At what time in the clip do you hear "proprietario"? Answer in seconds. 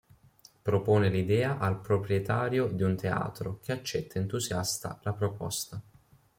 1.79-2.65